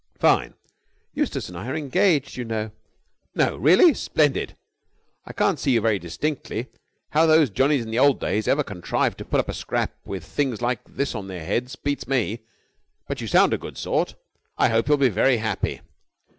"Fine!" 0.19 0.55
"Eustace 1.13 1.47
and 1.47 1.55
I 1.55 1.67
are 1.67 1.75
engaged, 1.75 2.35
you 2.35 2.43
know!" 2.43 2.71
"No, 3.35 3.55
really? 3.57 3.93
Splendid! 3.93 4.57
I 5.27 5.31
can't 5.33 5.59
see 5.59 5.73
you 5.73 5.81
very 5.81 5.99
distinctly 5.99 6.69
how 7.11 7.27
those 7.27 7.51
Johnnies 7.51 7.85
in 7.85 7.91
the 7.91 7.99
old 7.99 8.19
days 8.19 8.47
ever 8.47 8.63
contrived 8.63 9.19
to 9.19 9.25
put 9.25 9.39
up 9.39 9.47
a 9.49 9.53
scrap 9.53 9.93
with 10.03 10.25
things 10.25 10.59
like 10.59 10.83
this 10.85 11.13
on 11.13 11.27
their 11.27 11.45
heads 11.45 11.75
beats 11.75 12.07
me 12.07 12.39
but 13.07 13.21
you 13.21 13.27
sound 13.27 13.53
a 13.53 13.59
good 13.59 13.77
sort. 13.77 14.15
I 14.57 14.69
hope 14.69 14.87
you'll 14.89 14.97
be 14.97 15.07
very 15.09 15.37
happy." 15.37 15.81